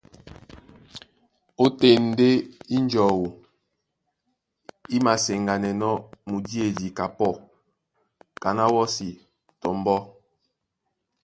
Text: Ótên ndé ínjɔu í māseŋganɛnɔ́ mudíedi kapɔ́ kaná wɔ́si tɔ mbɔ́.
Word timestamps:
Ótên 1.63 1.97
ndé 2.11 2.29
ínjɔu 2.75 3.15
í 4.95 4.97
māseŋganɛnɔ́ 5.05 5.93
mudíedi 6.27 6.87
kapɔ́ 6.97 7.33
kaná 8.41 8.65
wɔ́si 8.75 9.09
tɔ 9.59 9.69
mbɔ́. 9.79 9.99